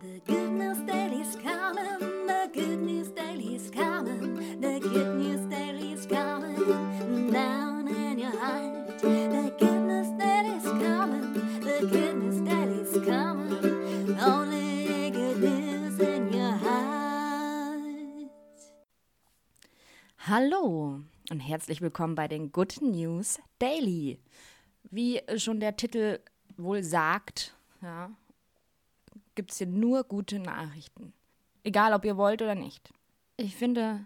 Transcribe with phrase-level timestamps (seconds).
[0.00, 7.32] The good news daily's coming, the good news daily's coming, the good news daily's coming
[7.32, 9.00] down in your heart.
[9.00, 16.52] The good news daily's coming, the good news daily's coming, only good news in your
[16.52, 18.30] heart.
[20.18, 24.20] Hallo und herzlich willkommen bei den Good News Daily.
[24.92, 26.20] Wie schon der Titel
[26.56, 27.52] wohl sagt,
[27.82, 28.10] ja,
[29.38, 31.12] gibt es hier nur gute Nachrichten.
[31.62, 32.92] Egal, ob ihr wollt oder nicht.
[33.36, 34.04] Ich finde,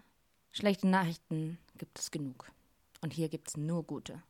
[0.51, 2.51] schlechte Nachrichten gibt es genug.
[3.01, 4.21] Und hier gibt es nur gute.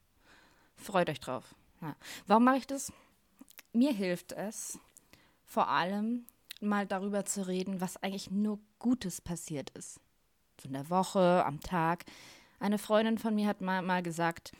[0.77, 1.55] Freut euch drauf.
[1.81, 1.97] Ja.
[2.25, 2.93] Warum mache ich das?
[3.73, 4.79] Mir hilft es,
[5.43, 6.25] vor allem
[6.61, 9.99] mal darüber zu reden, was eigentlich nur Gutes passiert ist.
[10.63, 12.05] In der Woche, am Tag.
[12.61, 14.53] Eine Freundin von mir hat mal, mal gesagt,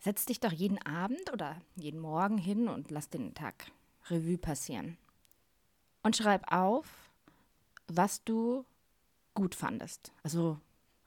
[0.00, 3.70] setz dich doch jeden Abend oder jeden Morgen hin und lass den Tag
[4.10, 4.98] Revue passieren
[6.06, 7.10] und schreib auf,
[7.88, 8.64] was du
[9.34, 10.12] gut fandest.
[10.22, 10.60] Also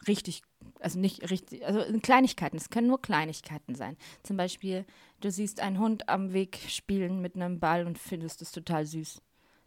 [0.07, 0.41] richtig,
[0.81, 2.57] also nicht richtig, also Kleinigkeiten.
[2.57, 3.95] Es können nur Kleinigkeiten sein.
[4.23, 4.85] Zum Beispiel,
[5.21, 9.21] du siehst einen Hund am Weg spielen mit einem Ball und findest es total süß.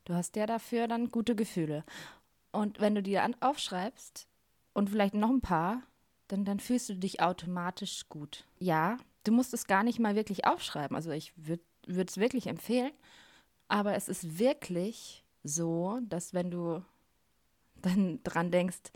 [0.05, 1.83] Du hast ja dafür dann gute Gefühle.
[2.51, 4.29] Und wenn du dir aufschreibst
[4.75, 5.83] und vielleicht noch ein paar,
[6.29, 8.45] dann, dann fühlst du dich automatisch gut.
[8.59, 10.95] Ja, du musst es gar nicht mal wirklich aufschreiben.
[10.95, 12.93] Also ich würde es wirklich empfehlen.
[13.69, 16.85] Aber es ist wirklich so, dass wenn du
[17.77, 18.93] dann dran denkst,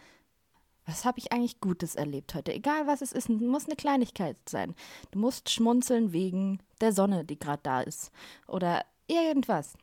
[0.86, 2.52] was habe ich eigentlich Gutes erlebt heute?
[2.52, 4.74] Egal was es ist, muss eine Kleinigkeit sein.
[5.10, 8.12] Du musst schmunzeln wegen der Sonne, die gerade da ist.
[8.46, 9.76] Oder irgendwas.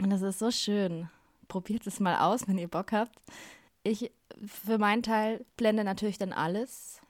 [0.00, 1.08] Und das ist so schön.
[1.46, 3.16] Probiert es mal aus, wenn ihr Bock habt.
[3.84, 4.10] Ich
[4.44, 7.00] für meinen Teil blende natürlich dann alles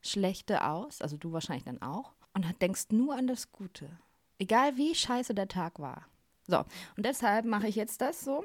[0.00, 3.90] Schlechte aus, also du wahrscheinlich dann auch, und denkst nur an das Gute.
[4.38, 6.06] Egal wie scheiße der Tag war.
[6.50, 6.58] So,
[6.96, 8.44] und deshalb mache ich jetzt das so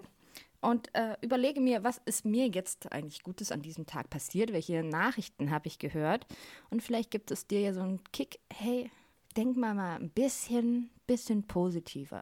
[0.61, 4.83] und äh, überlege mir, was ist mir jetzt eigentlich Gutes an diesem Tag passiert, welche
[4.83, 6.27] Nachrichten habe ich gehört
[6.69, 8.91] und vielleicht gibt es dir ja so einen Kick, hey,
[9.35, 12.21] denk mal mal ein bisschen, bisschen positiver,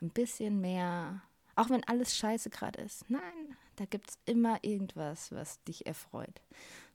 [0.00, 1.22] ein bisschen mehr,
[1.54, 3.08] auch wenn alles scheiße gerade ist.
[3.08, 6.42] Nein, da gibt es immer irgendwas, was dich erfreut.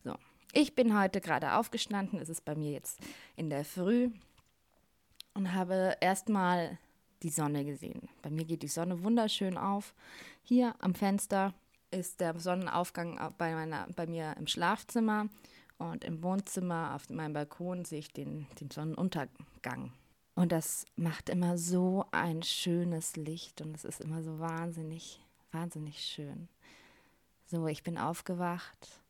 [0.04, 0.16] So,
[0.52, 3.00] ich bin heute gerade aufgestanden, es ist bei mir jetzt
[3.38, 4.12] in der Früh
[5.34, 6.78] und habe erstmal
[7.26, 8.08] die Sonne gesehen.
[8.22, 9.96] Bei mir geht die Sonne wunderschön auf.
[10.44, 11.56] Hier am Fenster
[11.90, 15.28] ist der Sonnenaufgang bei, meiner, bei mir im Schlafzimmer
[15.80, 19.92] und im Wohnzimmer auf meinem Balkon sehe ich den, den Sonnenuntergang.
[20.36, 25.20] Und das macht immer so ein schönes Licht und es ist immer so wahnsinnig,
[25.52, 26.48] wahnsinnig schön.
[27.48, 29.02] So, ich bin aufgewacht,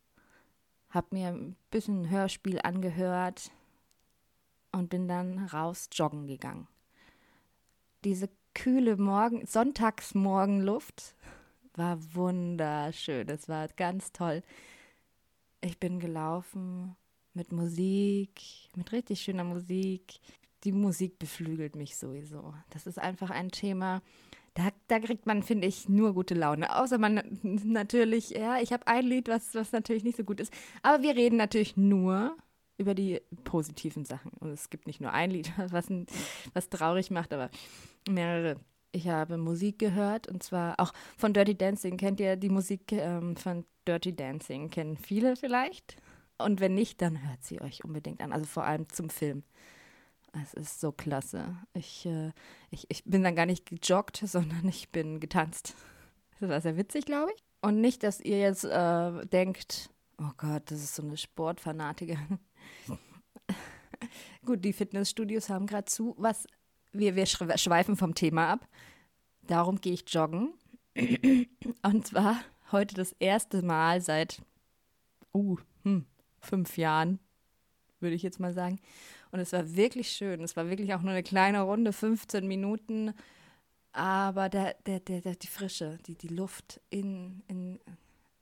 [0.88, 3.50] habe mir ein bisschen Hörspiel angehört
[4.72, 6.66] und bin dann raus joggen gegangen
[8.04, 11.14] diese kühle Morgen, Sonntagsmorgenluft
[11.74, 13.28] war wunderschön.
[13.28, 14.42] Es war ganz toll.
[15.60, 16.96] Ich bin gelaufen
[17.34, 18.40] mit Musik,
[18.74, 20.20] mit richtig schöner Musik.
[20.64, 22.54] Die Musik beflügelt mich sowieso.
[22.70, 24.02] Das ist einfach ein Thema,
[24.56, 26.74] da, da kriegt man, finde ich, nur gute Laune.
[26.74, 30.52] Außer man natürlich, ja, ich habe ein Lied, was, was natürlich nicht so gut ist.
[30.82, 32.36] Aber wir reden natürlich nur
[32.78, 34.32] über die positiven Sachen.
[34.40, 35.88] Und es gibt nicht nur ein Lied, was,
[36.52, 37.50] was traurig macht, aber
[38.08, 38.56] mehrere.
[38.92, 41.96] Ich habe Musik gehört und zwar auch von Dirty Dancing.
[41.96, 44.70] Kennt ihr die Musik ähm, von Dirty Dancing?
[44.70, 45.96] Kennen viele vielleicht?
[46.38, 48.32] Und wenn nicht, dann hört sie euch unbedingt an.
[48.32, 49.42] Also vor allem zum Film.
[50.42, 51.56] Es ist so klasse.
[51.72, 52.32] Ich, äh,
[52.70, 55.74] ich, ich bin dann gar nicht gejoggt, sondern ich bin getanzt.
[56.38, 57.42] Das war sehr witzig, glaube ich.
[57.62, 62.38] Und nicht, dass ihr jetzt äh, denkt, oh Gott, das ist so eine Sportfanatikerin.
[64.44, 66.14] Gut, die Fitnessstudios haben gerade zu.
[66.18, 66.46] Was
[66.92, 68.68] wir, wir schweifen vom Thema ab.
[69.42, 70.54] Darum gehe ich joggen.
[71.82, 72.40] Und zwar
[72.72, 74.42] heute das erste Mal seit
[75.34, 76.06] uh, hm,
[76.40, 77.18] fünf Jahren,
[78.00, 78.80] würde ich jetzt mal sagen.
[79.30, 80.42] Und es war wirklich schön.
[80.42, 83.12] Es war wirklich auch nur eine kleine Runde, 15 Minuten.
[83.92, 87.80] Aber der, der, der, der, die Frische, die, die Luft in, in,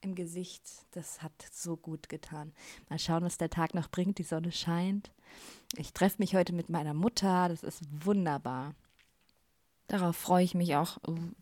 [0.05, 2.53] im Gesicht, das hat so gut getan.
[2.89, 4.19] Mal schauen, was der Tag noch bringt.
[4.19, 5.11] Die Sonne scheint.
[5.77, 7.49] Ich treffe mich heute mit meiner Mutter.
[7.49, 8.75] Das ist wunderbar.
[9.87, 10.97] Darauf freue ich mich auch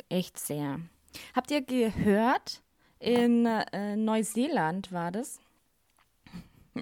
[0.10, 0.80] echt sehr.
[1.36, 2.64] Habt ihr gehört?
[3.00, 5.40] In äh, Neuseeland war das.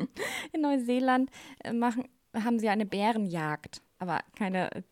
[0.53, 1.31] In Neuseeland
[1.63, 3.81] äh, machen, haben sie eine Bärenjagd.
[3.97, 4.83] Aber keine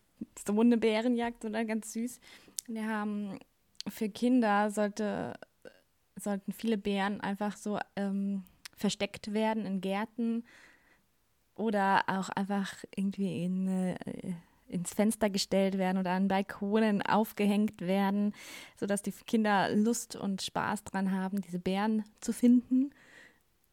[0.46, 2.20] so eine Bärenjagd, sondern ganz süß.
[2.68, 3.38] Die haben
[3.88, 5.34] für Kinder sollte
[6.20, 8.44] sollten viele Bären einfach so ähm,
[8.76, 10.44] versteckt werden in Gärten
[11.54, 13.96] oder auch einfach irgendwie in, äh,
[14.68, 18.32] ins Fenster gestellt werden oder an Balkonen aufgehängt werden,
[18.76, 22.90] sodass die Kinder Lust und Spaß dran haben, diese Bären zu finden.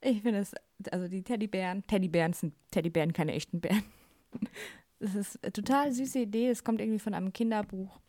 [0.02, 0.54] Ich finde es,
[0.92, 3.84] also die Teddybären, Teddybären sind Teddybären, keine echten Bären.
[5.00, 6.50] Das ist eine total süße Idee.
[6.50, 8.00] Es kommt irgendwie von einem Kinderbuch.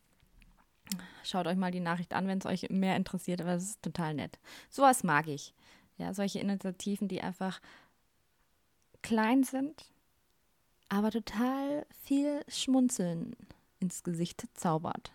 [1.24, 4.14] Schaut euch mal die Nachricht an, wenn es euch mehr interessiert, aber es ist total
[4.14, 4.38] nett.
[4.70, 5.54] Sowas mag ich.
[5.98, 7.60] Ja, solche Initiativen, die einfach
[9.02, 9.84] klein sind,
[10.88, 13.36] aber total viel Schmunzeln
[13.80, 15.12] ins Gesicht zaubert.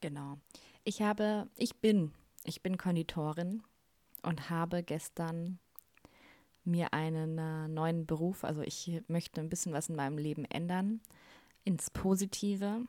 [0.00, 0.38] Genau.
[0.84, 2.12] Ich habe, ich bin,
[2.44, 3.62] ich bin Konditorin
[4.22, 5.58] und habe gestern
[6.64, 11.00] mir einen äh, neuen Beruf, also ich möchte ein bisschen was in meinem Leben ändern,
[11.64, 12.86] ins Positive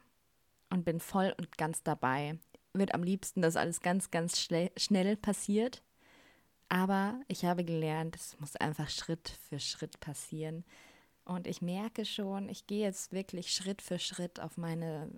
[0.69, 2.37] und bin voll und ganz dabei.
[2.73, 5.81] Wird am liebsten, dass alles ganz, ganz schnell passiert.
[6.69, 10.65] Aber ich habe gelernt, es muss einfach Schritt für Schritt passieren.
[11.23, 15.09] Und ich merke schon, ich gehe jetzt wirklich Schritt für Schritt auf meine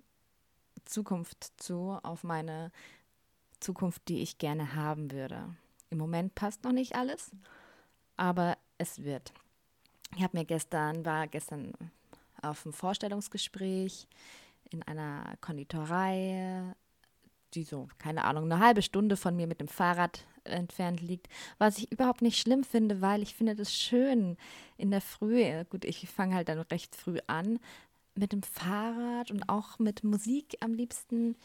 [0.84, 2.72] Zukunft zu, auf meine
[3.60, 5.54] Zukunft, die ich gerne haben würde.
[5.90, 7.30] Im Moment passt noch nicht alles,
[8.16, 9.32] aber es wird.
[10.16, 11.72] Ich habe mir gestern, war gestern
[12.42, 14.08] auf einem Vorstellungsgespräch
[14.70, 16.74] in einer Konditorei,
[17.54, 21.28] die so, keine Ahnung, eine halbe Stunde von mir mit dem Fahrrad entfernt liegt,
[21.58, 24.36] was ich überhaupt nicht schlimm finde, weil ich finde das schön
[24.76, 25.64] in der Früh.
[25.64, 27.58] Gut, ich fange halt dann recht früh an
[28.14, 31.36] mit dem Fahrrad und auch mit Musik am liebsten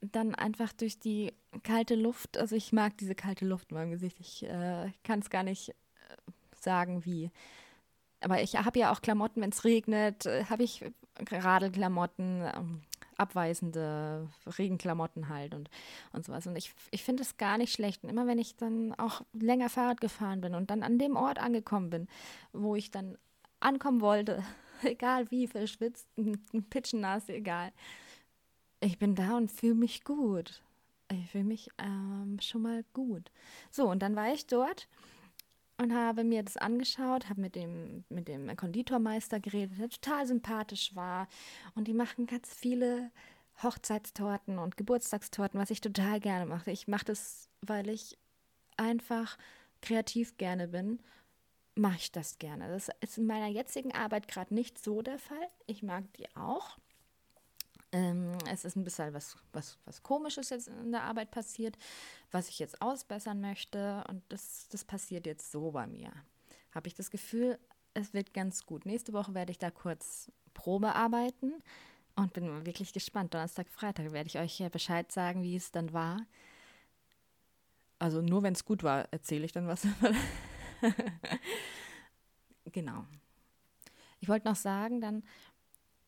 [0.00, 1.32] dann einfach durch die
[1.62, 2.38] kalte Luft.
[2.38, 4.20] Also ich mag diese kalte Luft in meinem Gesicht.
[4.20, 5.74] Ich äh, kann es gar nicht äh,
[6.60, 7.30] sagen, wie.
[8.20, 10.84] Aber ich habe ja auch Klamotten, wenn es regnet, äh, habe ich
[11.30, 12.82] Radelklamotten, ähm,
[13.16, 14.28] abweisende
[14.58, 15.70] Regenklamotten halt und,
[16.12, 16.46] und sowas.
[16.46, 18.04] Und ich, ich finde es gar nicht schlecht.
[18.04, 21.38] Und immer wenn ich dann auch länger Fahrrad gefahren bin und dann an dem Ort
[21.38, 22.08] angekommen bin,
[22.52, 23.16] wo ich dann
[23.60, 24.42] ankommen wollte,
[24.82, 26.08] egal wie, verschwitzt,
[26.70, 27.72] pitschennass, egal.
[28.80, 30.62] Ich bin da und fühle mich gut.
[31.10, 33.30] Ich fühle mich ähm, schon mal gut.
[33.70, 34.88] So, und dann war ich dort
[35.78, 40.94] und habe mir das angeschaut, habe mit dem, mit dem Konditormeister geredet, der total sympathisch
[40.94, 41.28] war.
[41.74, 43.10] Und die machen ganz viele
[43.62, 46.70] Hochzeitstorten und Geburtstagstorten, was ich total gerne mache.
[46.70, 48.18] Ich mache das, weil ich
[48.76, 49.38] einfach
[49.82, 51.00] kreativ gerne bin,
[51.74, 52.68] mache ich das gerne.
[52.68, 55.48] Das ist in meiner jetzigen Arbeit gerade nicht so der Fall.
[55.66, 56.78] Ich mag die auch.
[57.96, 61.78] Ähm, es ist ein bisschen was, was, was Komisches jetzt in der Arbeit passiert,
[62.30, 64.04] was ich jetzt ausbessern möchte.
[64.10, 66.12] Und das, das passiert jetzt so bei mir.
[66.72, 67.58] Habe ich das Gefühl,
[67.94, 68.84] es wird ganz gut.
[68.84, 71.54] Nächste Woche werde ich da kurz Probe arbeiten
[72.16, 73.32] und bin wirklich gespannt.
[73.32, 76.18] Donnerstag, Freitag werde ich euch ja Bescheid sagen, wie es dann war.
[77.98, 79.86] Also nur wenn es gut war, erzähle ich dann was.
[82.66, 83.06] genau.
[84.20, 85.22] Ich wollte noch sagen, dann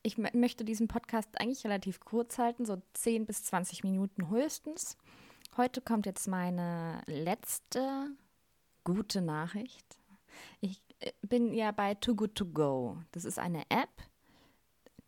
[0.09, 4.97] ich möchte diesen Podcast eigentlich relativ kurz halten, so 10 bis 20 Minuten höchstens.
[5.59, 8.09] Heute kommt jetzt meine letzte
[8.85, 9.99] gute Nachricht.
[10.63, 12.97] Ich äh, bin ja bei Too Good To Go.
[13.13, 13.91] Das ist eine App,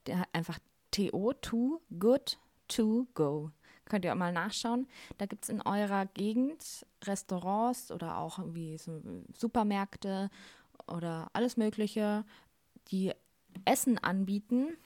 [0.07, 0.59] der einfach
[0.91, 2.39] TO, Too Good
[2.69, 3.53] To Go.
[3.87, 4.87] Könnt ihr auch mal nachschauen.
[5.17, 9.01] Da gibt es in eurer Gegend Restaurants oder auch irgendwie so
[9.35, 10.29] Supermärkte
[10.87, 12.27] oder alles Mögliche,
[12.89, 13.15] die
[13.65, 14.77] Essen anbieten,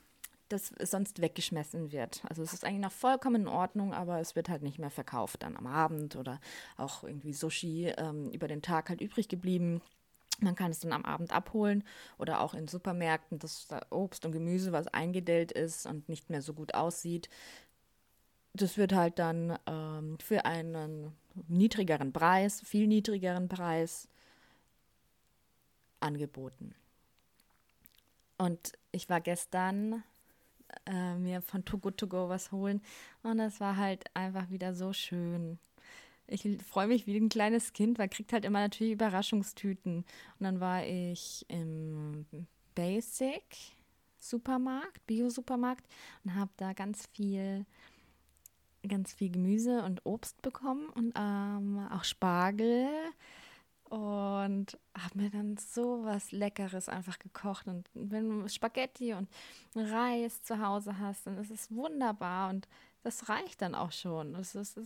[0.55, 2.23] das sonst weggeschmissen wird.
[2.29, 5.43] Also es ist eigentlich noch vollkommen in Ordnung, aber es wird halt nicht mehr verkauft
[5.43, 6.41] dann am Abend oder
[6.77, 9.83] auch irgendwie Sushi ähm, über den Tag halt übrig geblieben.
[10.41, 11.85] Man kann es dann am Abend abholen
[12.19, 16.55] oder auch in Supermärkten, das Obst und Gemüse, was eingedellt ist und nicht mehr so
[16.55, 17.29] gut aussieht.
[18.53, 21.13] Das wird halt dann ähm, für einen
[21.49, 24.09] niedrigeren Preis, viel niedrigeren Preis
[26.01, 26.75] angeboten.
[28.39, 30.05] Und ich war gestern
[30.87, 32.83] äh, mir von Too Good To Go was holen
[33.23, 35.59] und das war halt einfach wieder so schön.
[36.27, 39.97] Ich freue mich wie ein kleines Kind, weil kriegt halt immer natürlich Überraschungstüten.
[39.99, 40.07] Und
[40.41, 42.25] dann war ich im
[42.75, 43.43] Basic
[44.19, 45.85] Supermarkt, Bio-Supermarkt
[46.25, 47.67] und habe da ganz viel
[48.89, 52.89] ganz viel Gemüse und Obst bekommen und ähm, auch Spargel
[53.95, 57.69] und habe mir dann so was Leckeres einfach gekocht.
[57.69, 59.29] Und wenn du Spaghetti und
[59.77, 62.67] Reis zu Hause hast, dann ist es wunderbar und
[63.05, 64.35] das reicht dann auch schon.
[64.35, 64.81] Es ist,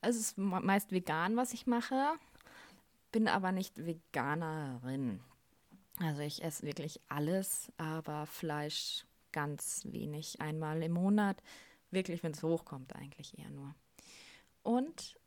[0.00, 2.14] es ist meist vegan, was ich mache,
[3.12, 5.20] bin aber nicht Veganerin.
[5.98, 11.42] Also ich esse wirklich alles, aber Fleisch ganz wenig, einmal im Monat.
[11.90, 13.74] Wirklich, wenn es hochkommt, eigentlich eher nur.
[14.62, 15.18] Und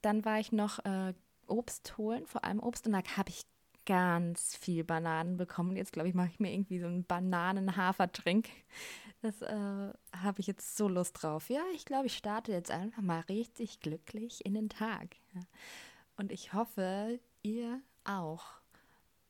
[0.00, 1.12] dann war ich noch äh,
[1.48, 2.86] Obst holen, vor allem Obst.
[2.86, 3.42] Und da habe ich
[3.86, 5.76] ganz viel Bananen bekommen.
[5.76, 8.48] Jetzt glaube ich, mache ich mir irgendwie so einen Bananen-Hafertrink.
[9.22, 11.48] Das äh, habe ich jetzt so Lust drauf.
[11.48, 15.16] Ja, ich glaube, ich starte jetzt einfach mal richtig glücklich in den Tag.
[15.34, 15.40] Ja.
[16.16, 18.44] Und ich hoffe, ihr auch.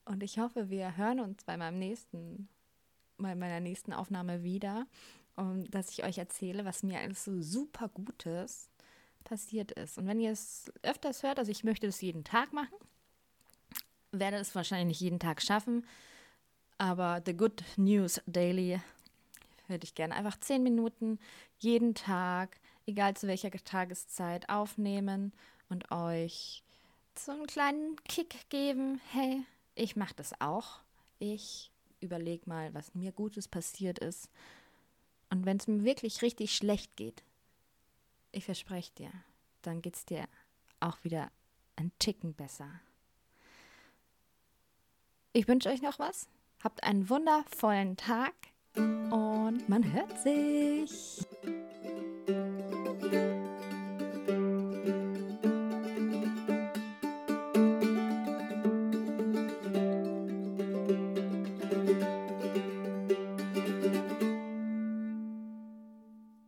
[0.05, 2.49] Und ich hoffe, wir hören uns bei meinem nächsten,
[3.19, 4.87] bei meiner nächsten Aufnahme wieder,
[5.37, 8.71] um, dass ich euch erzähle, was mir alles so super Gutes
[9.25, 9.99] passiert ist.
[9.99, 12.77] Und wenn ihr es öfters hört, also ich möchte das jeden Tag machen,
[14.13, 15.87] werde es wahrscheinlich nicht jeden Tag schaffen,
[16.79, 18.81] aber The Good News Daily
[19.67, 21.19] würde ich gerne einfach zehn Minuten
[21.59, 25.33] jeden Tag, egal zu welcher Tageszeit, aufnehmen
[25.69, 26.63] und euch
[27.17, 29.01] so einen kleinen Kick geben.
[29.13, 29.43] Hey,
[29.75, 30.81] ich mache das auch.
[31.19, 34.29] Ich überlege mal, was mir Gutes passiert ist.
[35.31, 37.24] Und wenn es mir wirklich richtig schlecht geht,
[38.35, 39.11] ich verspreche dir,
[39.63, 40.25] dann geht es dir
[40.81, 41.31] auch wieder
[41.77, 42.69] ein Ticken besser.
[45.33, 46.29] Ich wünsche euch noch was.
[46.63, 48.35] Habt einen wundervollen Tag
[48.77, 51.24] und man hört sich.